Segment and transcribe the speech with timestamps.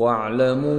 [0.00, 0.78] واعلموا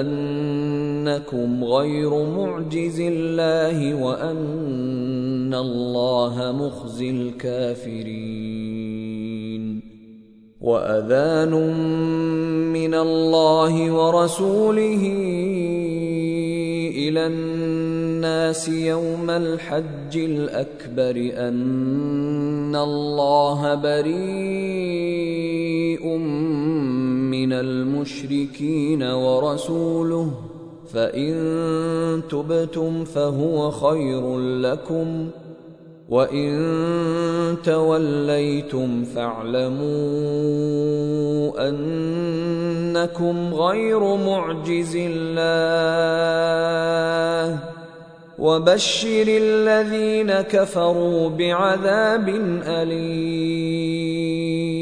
[0.00, 8.82] أنكم غير معجز الله وأن الله مخزي الكافرين.
[10.60, 11.54] وأذان
[12.72, 15.02] من الله ورسوله
[16.94, 24.82] إلى الناس يوم الحج الأكبر أن الله بريء
[27.32, 30.30] من المشركين ورسوله
[30.92, 31.32] فإن
[32.30, 35.28] تبتم فهو خير لكم
[36.08, 36.52] وإن
[37.64, 39.82] توليتم فاعلموا
[41.68, 46.48] أنكم غير معجز الله.
[48.38, 52.28] وبشر الذين كفروا بعذاب
[52.66, 54.81] أليم.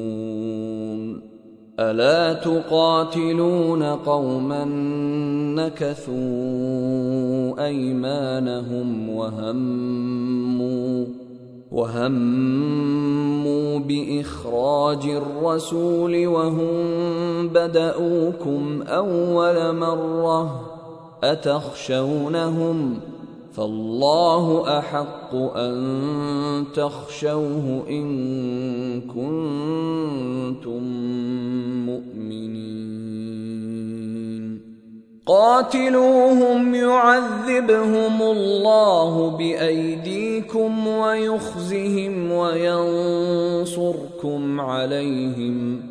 [1.81, 4.65] ألا تقاتلون قوما
[5.55, 6.15] نكثوا
[7.65, 11.05] أيمانهم وهموا
[11.71, 16.67] وهموا باخراج الرسول وهم
[17.47, 20.61] بداوكم اول مره
[21.23, 22.99] اتخشونهم
[23.53, 30.81] فالله أحق أن تخشوه إن كنتم
[35.25, 43.81] قاتلوهم يعذبهم الله بأيديكم ويخزهم وينصركم
[44.61, 45.90] عليهم.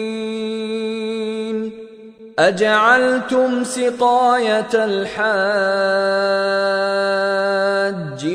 [2.39, 5.21] أجعلتم سقاية الحاج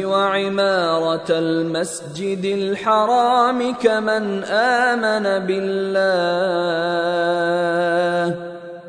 [0.05, 5.97] وعمارة المسجد الحرام كمن آمن بالله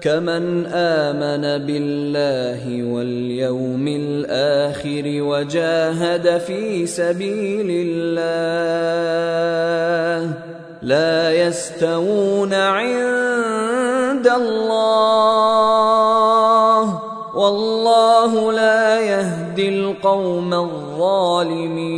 [0.02, 8.28] كمن آمن بالله واليوم الآخر وجاهد في سبيل الله.
[10.82, 15.58] لا يستوون عند الله.
[17.36, 21.98] والله لا يهدي القوم الظالمين.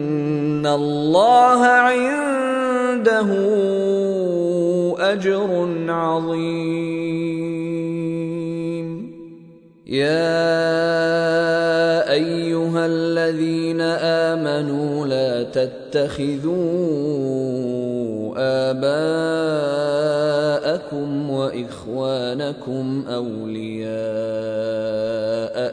[0.61, 3.29] ان الله عنده
[4.99, 6.91] اجر عظيم.
[9.87, 10.51] يا
[12.11, 16.61] ايها الذين امنوا لا تتخذوا
[18.69, 19.31] اباءكم
[21.91, 24.30] يتخذونكم اولياء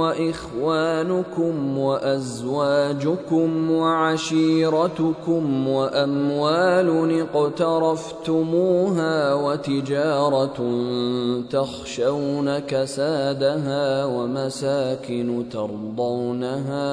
[0.00, 10.58] وإخوانكم وأزواجكم وعشيرتكم وأموال اقترفتموها وتجارة
[11.50, 16.86] تخشون كسادها ومساكن ترضونها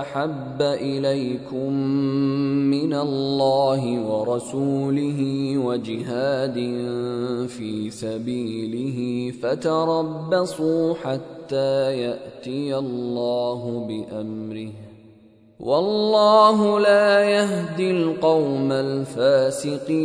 [0.00, 1.72] أحب إليكم
[2.70, 5.20] من الله ورسوله
[5.58, 6.54] وجهاد
[7.48, 11.33] في سبيله فتربصوا حتى
[11.90, 14.72] يأتي الله بأمره.
[15.60, 20.04] والله لا يهدي القوم الفاسقين.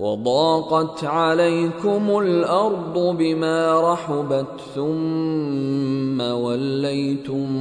[0.00, 7.56] وضاقت عليكم الأرض بما رحبت ثم وليتم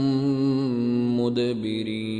[1.20, 2.20] مدبرين.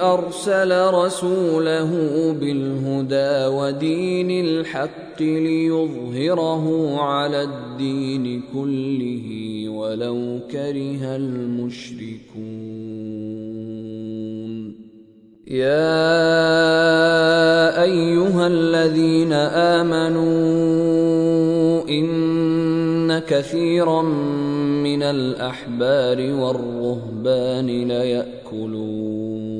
[0.00, 1.90] أرسل رسوله
[2.40, 9.26] بالهدى ودين الحق ليظهره على الدين كله
[9.68, 12.60] ولو كره المشركون.
[15.46, 16.22] يا
[17.82, 19.32] أيها الذين
[19.76, 20.30] آمنوا
[21.88, 24.02] إن كثيرا
[24.82, 29.59] من الأحبار والرهبان ليأكلون.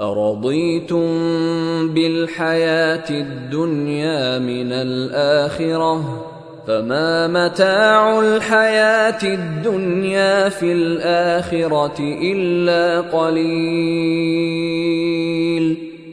[0.00, 1.08] أرضيتم
[1.94, 6.26] بالحياة الدنيا من الآخرة
[6.66, 14.28] فما متاع الحياة الدنيا في الآخرة إلا قليل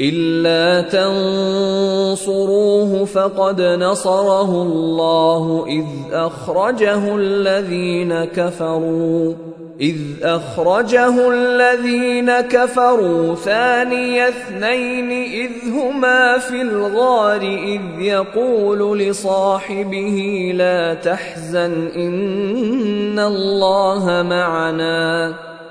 [0.00, 0.80] إلا
[2.12, 9.34] تنصروه فقد نصره الله إذ أخرجه الذين كفروا
[9.80, 21.88] إذ أخرجه الذين كفروا ثاني اثنين إذ هما في الغار إذ يقول لصاحبه لا تحزن
[21.96, 25.34] إن الله معنا.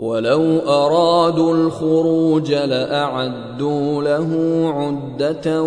[0.00, 4.28] ولو ارادوا الخروج لاعدوا له
[4.74, 5.62] عده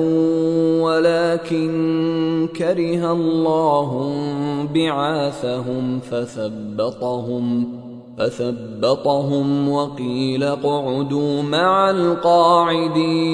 [0.81, 1.69] ولكن
[2.57, 4.11] كره الله
[4.73, 7.67] بعاثهم فثبطهم
[8.17, 13.33] فثبطهم وقيل اقعدوا مع القاعدين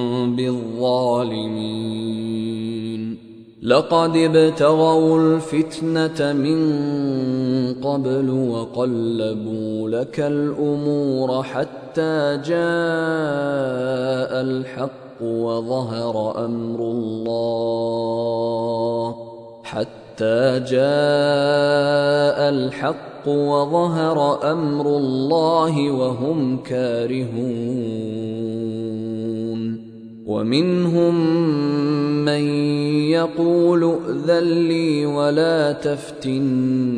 [3.71, 6.59] لقد ابتغوا الفتنة من
[7.73, 12.51] قبل وقلبوا لك الأمور حتى جاء
[14.41, 18.35] الحق وظهر أمر الله
[19.63, 20.79] حتى جاء
[22.49, 27.31] الحق وظهر أمر الله وهم كارهون.
[30.31, 31.15] ومنهم
[32.25, 32.43] من
[33.11, 36.91] يقول ائذن لي ولا تفتني.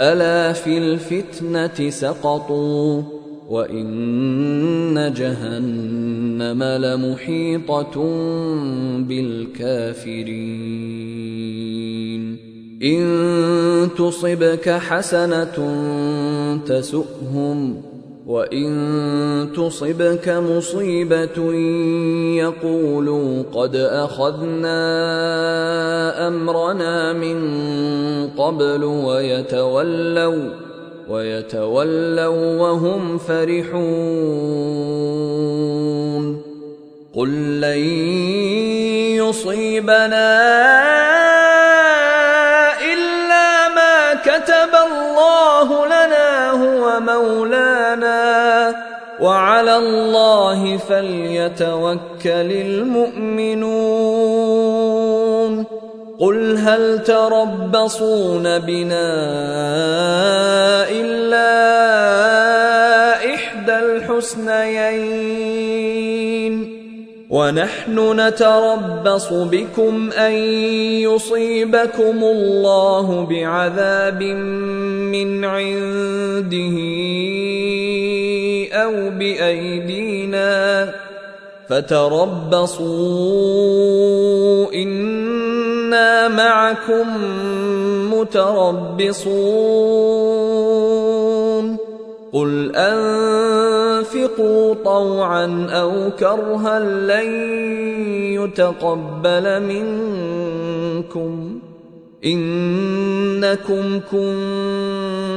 [0.00, 3.02] ألا في الفتنة سقطوا
[3.48, 7.94] وإن جهنم لمحيطة
[8.98, 10.80] بالكافرين.
[12.82, 15.56] إن تصبك حسنة
[16.66, 17.89] تسؤهم
[18.30, 21.54] وان تصبك مصيبه
[22.38, 24.78] يقولوا قد اخذنا
[26.28, 27.38] امرنا من
[28.38, 30.50] قبل ويتولوا
[31.08, 33.80] ويتولوا وهم فرحون
[37.14, 37.84] قل لن
[39.18, 40.30] يصيبنا
[42.92, 47.59] الا ما كتب الله لنا هو مولانا
[49.20, 53.70] وعلى الله فليتوكل المؤمنون.
[56.20, 59.12] قل هل تربصون بنا
[60.90, 61.54] إلا
[63.34, 65.10] إحدى الحسنيين.
[67.30, 70.32] ونحن نتربص بكم أن
[71.06, 76.76] يصيبكم الله بعذاب من عنده.
[78.90, 80.94] أو بايدينا
[81.68, 82.90] فتربصوا
[84.74, 87.06] أنا معكم
[88.14, 89.26] متربصون
[92.32, 97.32] قل انفقوا طوعا أو كرها لن
[98.34, 101.60] يتقبل منكم
[102.24, 104.99] انكم كنتم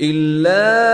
[0.00, 0.84] إلا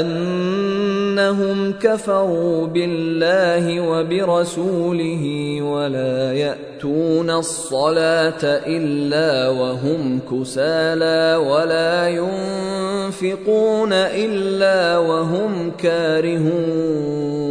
[0.00, 5.24] أنهم كفروا بالله وبرسوله
[5.62, 17.42] ولا يأتون الصلاة إلا وهم كسالى ولا ينفقون إلا وهم كارهون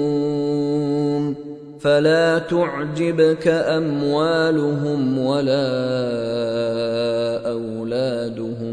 [1.80, 5.71] فلا تعجبك أموالهم ولا
[7.50, 8.70] أولادهم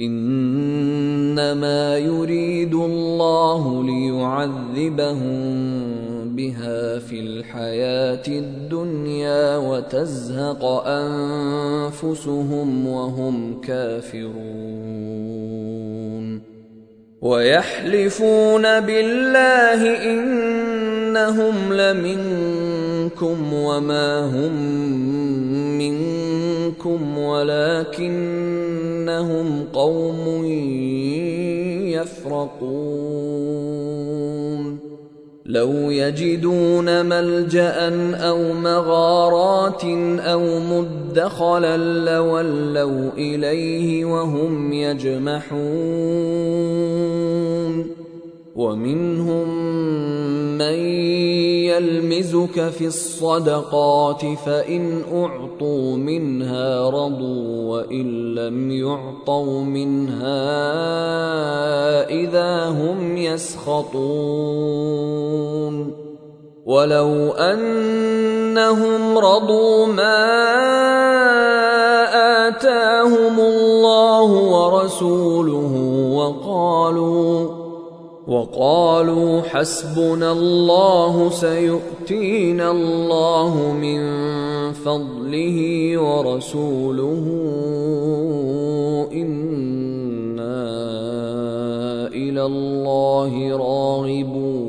[0.00, 5.28] إنما يريد الله ليعذبهم
[6.36, 12.28] بها في الحياة الدنيا وتزهق أنفسهم
[12.86, 14.38] وهم كافرون.
[17.22, 24.52] ويحلفون بالله إنهم لمنكم وما هم
[25.78, 28.18] منكم ولكنهم
[29.72, 30.44] قوم
[31.98, 32.88] يفرقون.
[35.48, 39.84] لو يجدون ملجأ أو مغارات
[40.20, 45.58] أو مدخلا لولوا إليه وهم يجمحون.
[48.58, 49.48] ومنهم
[50.58, 50.78] من
[51.70, 60.50] يلمزك في الصدقات فإن أعطوا منها رضوا وإن لم يعطوا منها
[62.10, 63.98] إذا هم يسخطون
[66.66, 70.48] ولو أنهم رضوا ما
[72.48, 75.72] آتاهم الله ورسوله
[76.12, 77.57] وقالوا
[78.28, 84.00] وقالوا حسبنا الله سيؤتينا الله من
[84.72, 85.58] فضله
[85.98, 87.24] ورسوله
[89.12, 90.68] إنا
[92.08, 94.68] إلى الله راغبون.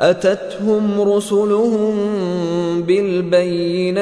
[0.00, 1.96] أتتهم رسلهم
[2.82, 3.98] بالبينات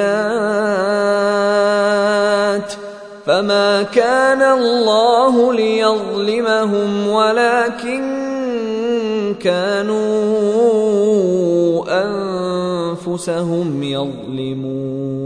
[3.26, 8.26] فما كان الله ليظلمهم ولكن
[9.40, 9.96] كانوا
[11.88, 15.25] أنفسهم يظلمون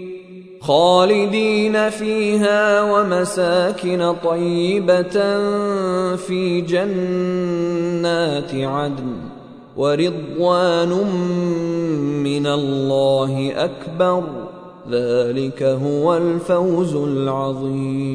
[0.61, 5.37] خالدين فيها ومساكن طيبة
[6.15, 9.15] في جنات عدن
[9.77, 10.89] ورضوان
[12.23, 14.23] من الله أكبر
[14.91, 18.11] ذلك هو الفوز العظيم.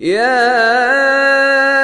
[0.00, 1.77] يا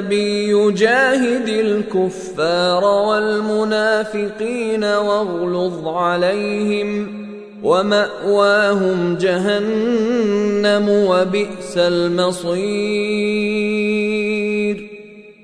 [0.00, 7.08] النبي جاهد الكفار والمنافقين واغلظ عليهم
[7.62, 13.79] ومأواهم جهنم وبئس المصير.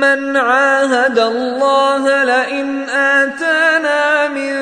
[0.00, 4.54] من عاهد الله لئن آتانا من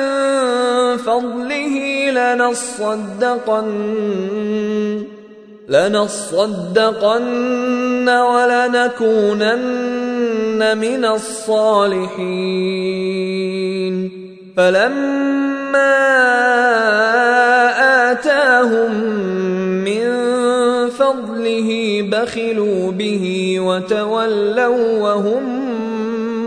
[0.97, 1.75] فضله
[2.11, 3.65] لنصدقن
[5.69, 7.25] لنصدقن
[8.09, 9.57] ولنكونن
[10.77, 12.65] من الصالحين.
[14.57, 15.95] فلما
[18.11, 18.93] آتاهم
[21.05, 25.43] فضله بخلوا به وتولوا وهم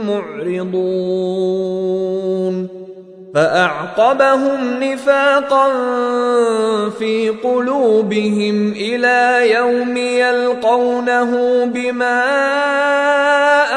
[0.08, 1.98] معرضون.
[3.34, 5.68] فأعقبهم نفاقا
[6.90, 12.24] في قلوبهم إلى يوم يلقونه بما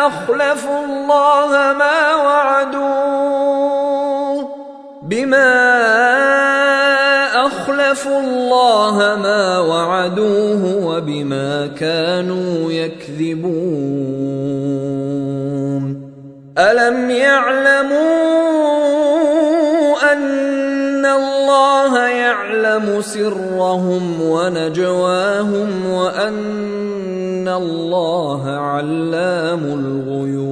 [0.08, 3.22] أخلفوا الله ما وعدوه
[5.02, 6.61] بما
[7.72, 13.52] خالفوا الله ما وعدوه وبما كانوا يكذبون.
[16.58, 18.02] ألم يعلموا
[20.14, 30.52] أن الله يعلم سرهم ونجواهم وأن الله علام الغيوب؟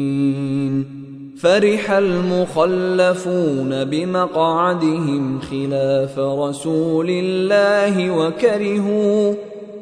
[1.41, 9.33] فرح المخلفون بمقعدهم خلاف رسول الله وكرهوا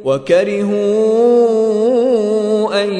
[0.05, 0.69] وكرهوا
[2.83, 2.93] أن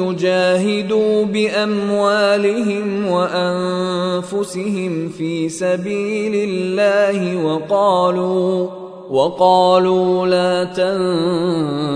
[0.00, 8.68] يجاهدوا بأموالهم وأنفسهم في سبيل الله وقالوا
[9.10, 10.64] وقالوا لا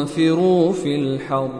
[0.09, 1.60] تنفروا في الحرب.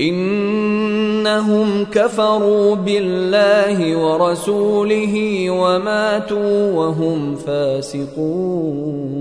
[0.00, 9.20] إنهم كفروا بالله ورسوله وماتوا وهم فاسقون.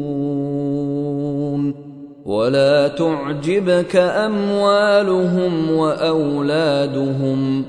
[2.26, 7.64] ولا تعجبك أموالهم وأولادهم.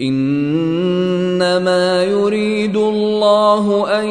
[0.00, 3.37] إنما يريد الله
[4.00, 4.08] أن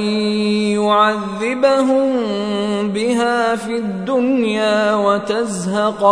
[0.78, 2.14] يعذبهم
[2.94, 6.04] بها في الدنيا وتزهق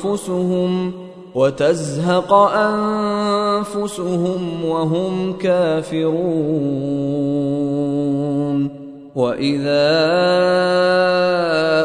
[0.00, 0.92] أنفسهم
[1.34, 2.32] وتزهق
[3.72, 6.92] أنفسهم وهم كافرون.
[9.14, 9.92] واذا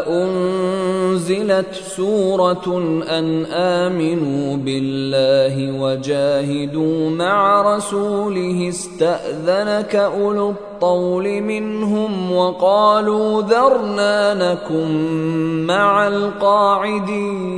[0.08, 2.78] انزلت سوره
[3.10, 17.58] ان امنوا بالله وجاهدوا مع رسوله استاذنك اولو الطول منهم وقالوا ذرنا نكن مع القاعدين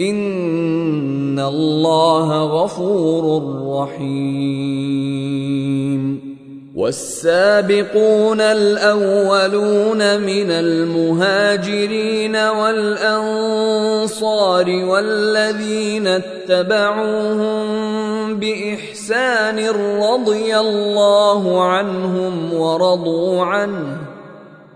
[0.00, 3.42] ان الله غفور
[3.82, 4.98] رحيم
[6.76, 13.50] والسابقون الاولون من المهاجرين والانصار
[14.70, 17.68] والذين اتبعوهم
[18.38, 19.68] باحسان
[20.02, 24.07] رضي الله عنهم ورضوا عنه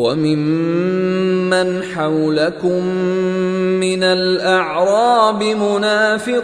[0.00, 2.84] وممن حولكم
[3.84, 6.40] من الأعراب منافقون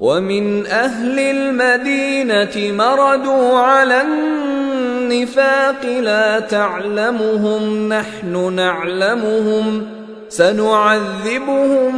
[0.00, 9.86] ومن أهل المدينة مردوا على النفاق لا تعلمهم نحن نعلمهم
[10.36, 11.92] سنعذبهم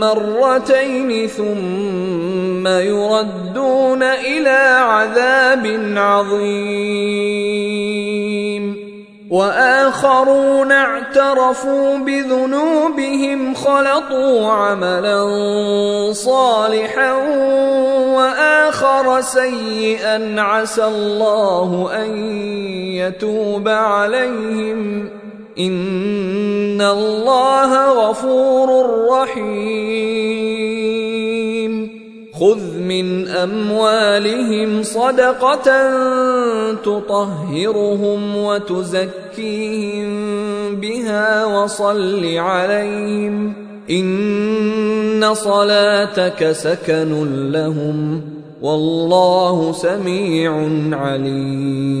[0.00, 7.50] مرتين ثم يردون إلى عذاب عظيم.
[9.30, 15.22] وآخرون اعترفوا بذنوبهم خلطوا عملا
[16.12, 17.12] صالحا
[18.16, 22.16] وآخر سيئا عسى الله أن
[22.94, 25.19] يتوب عليهم.
[25.66, 27.70] ان الله
[28.08, 28.68] غفور
[29.10, 30.60] رحيم.
[32.40, 35.68] خذ من اموالهم صدقه
[36.74, 40.10] تطهرهم وتزكيهم
[40.76, 43.52] بها وصل عليهم
[43.90, 48.22] ان صلاتك سكن لهم
[48.62, 52.00] والله سميع عليم.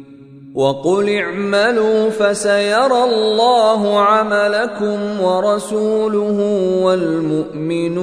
[0.61, 6.39] وقل اعملوا فسيرى الله عملكم ورسوله
[6.81, 8.01] والمؤمنون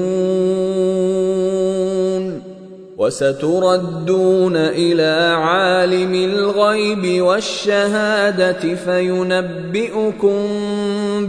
[2.98, 10.46] وستردون إلى عالم الغيب والشهادة فينبئكم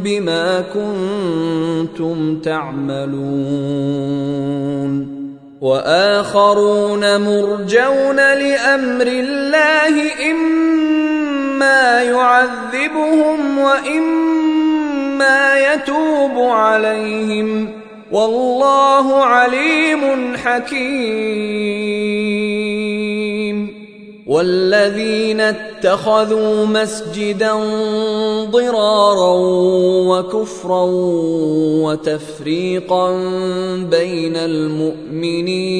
[0.04, 4.00] بما كنتم تعملون
[5.62, 10.89] وآخرون مرجون لأمر الله اما
[12.02, 17.70] يعذبهم واما يتوب عليهم
[18.12, 21.40] والله عليم حكيم
[24.28, 27.54] والذين اتخذوا مسجدا
[28.44, 29.34] ضرارا
[30.08, 30.86] وكفرا
[31.84, 33.12] وتفريقا
[33.92, 35.80] بين المؤمنين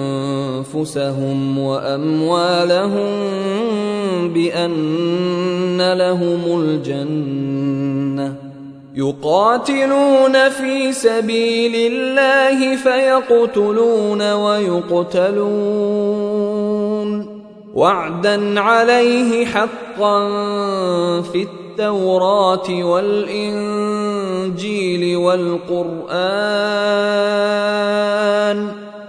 [0.75, 3.09] أنفسهم وأموالهم
[4.33, 8.35] بأن لهم الجنة.
[8.95, 15.41] يقاتلون في سبيل الله فيقتلون ويقتلون.
[17.73, 20.29] وعدا عليه حقا
[21.21, 23.75] في التوراة والإنجيل
[25.17, 26.11] والقرآن.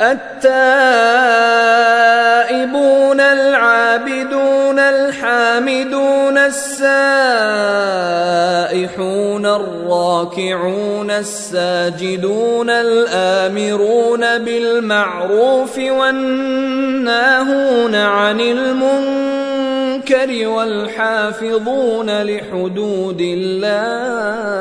[0.00, 0.40] التائبون
[3.20, 6.78] العابدون الحامدون السائحون
[9.46, 24.58] الراكعون الساجدون الآمرون بالمعروف والناهون عن المنكر والحافظون لحدود الله.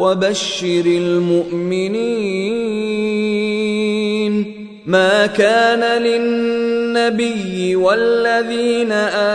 [0.00, 2.00] وبشر المؤمنين
[4.86, 8.92] ما كان للنبي والذين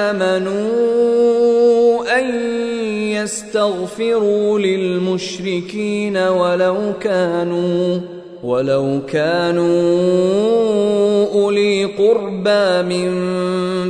[0.07, 0.86] آمنوا
[2.20, 2.26] أن
[3.11, 7.99] يستغفروا للمشركين ولو كانوا
[8.44, 9.76] ولو كانوا
[11.34, 13.12] أولي قربى من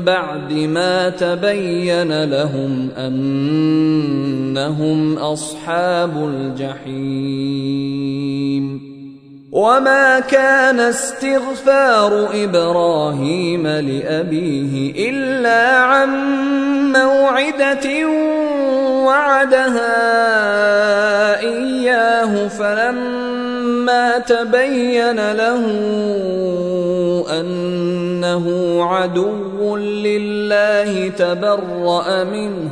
[0.02, 7.76] بعد ما تبين لهم أنهم أصحاب الجحيم.
[9.52, 16.10] وما كان استغفار إبراهيم لأبيه إلا عن
[16.92, 18.06] موعدة
[19.06, 19.96] وعدها
[21.40, 23.25] إياه فلما
[24.20, 25.66] تبين له
[27.40, 28.46] أنه
[28.84, 32.70] عدو لله تبرأ منه.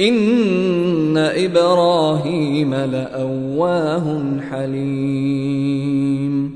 [0.00, 6.55] إن إبراهيم لأواه حليم.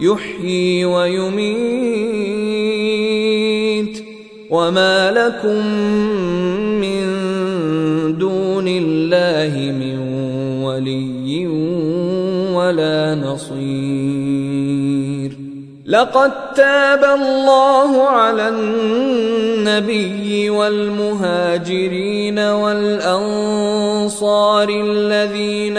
[0.00, 1.54] يحيي ويميت.
[4.50, 5.66] وما لكم
[6.80, 7.04] من
[8.18, 9.98] دون الله من
[10.62, 11.46] ولي
[12.54, 14.64] ولا نصير.
[15.86, 23.08] لقد تاب الله على النبي والمهاجرين والانصار
[24.68, 25.78] الذين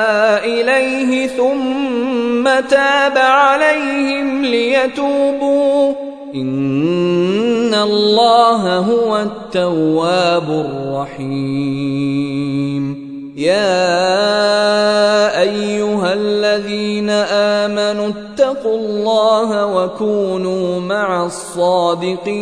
[2.69, 5.93] تاب عليهم ليتوبوا.
[6.35, 12.31] إن الله هو التواب الرحيم.
[13.37, 13.81] يا
[15.41, 22.41] أيها الذين آمنوا اتقوا الله وكونوا مع الصادقين.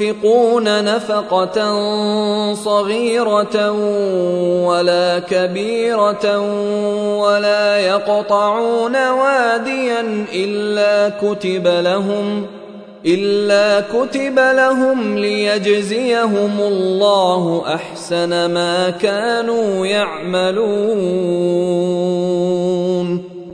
[0.00, 1.74] ينفقون نفقة
[2.54, 3.70] صغيرة
[4.66, 6.40] ولا كبيرة
[7.18, 12.46] ولا يقطعون واديا إلا كتب لهم
[13.06, 20.98] إلا كتب لهم ليجزيهم الله أحسن ما كانوا يعملون.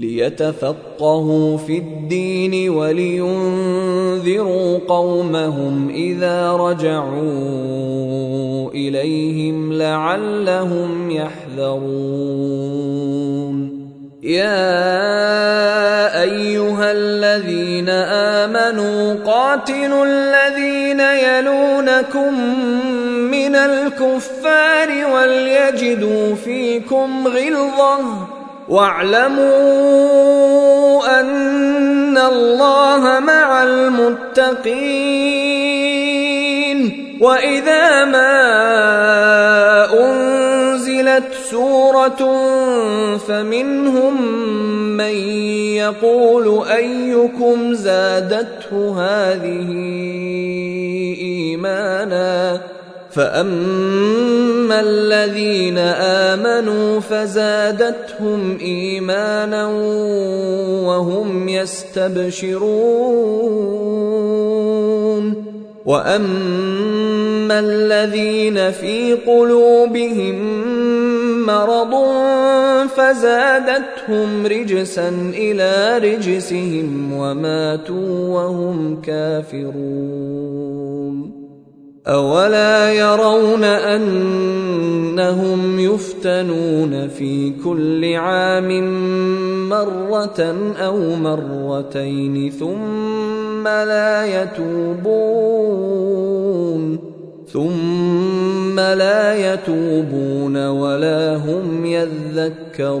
[0.00, 3.98] ليتفقهوا في الدين ولينذروا
[4.88, 7.20] قومهم إذا رجعوا
[8.70, 12.60] إليهم لعلهم يحذرون.
[14.22, 14.62] يا
[16.22, 17.88] أيها الذين
[18.38, 22.34] آمنوا قاتلوا الذين يلونكم
[23.30, 28.39] من الكفار وليجدوا فيكم غلظة.
[28.70, 29.50] واعلموا
[31.20, 35.10] أن الله مع المتقين.
[37.20, 38.40] وإذا ما
[39.92, 42.22] أنزلت سورة
[43.28, 44.32] فمنهم
[44.96, 45.14] من
[45.76, 49.68] يقول أيكم زادته هذه
[51.20, 52.60] إيمانا
[53.10, 59.66] فاما الذين امنوا فزادتهم ايمانا
[60.86, 62.70] وهم يستبشرون
[65.84, 70.36] واما الذين في قلوبهم
[71.46, 71.94] مرض
[72.96, 80.39] فزادتهم رجسا إلى رجسهم وماتوا وهم كافرون
[82.08, 85.20] أولا يرون أنهم
[85.78, 88.68] يفتنون في كل عام
[89.68, 95.80] مرة أو مرتين ثم لا يتوبون
[97.52, 103.00] ثم لا يتوبون ولا هم يذكرون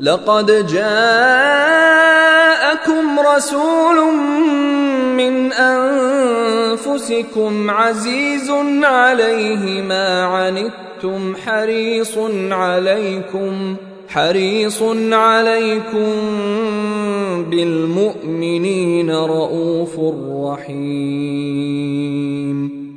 [0.00, 0.86] لقد جاءكم
[3.36, 4.14] رسول
[5.16, 5.52] من
[6.72, 8.50] أنفسكم عزيز
[8.82, 12.18] عليه ما عنتم حريص
[12.50, 13.76] عليكم
[14.08, 14.82] حريص
[15.12, 16.12] عليكم
[17.50, 20.00] بالمؤمنين رءوف
[20.44, 21.96] رحيم.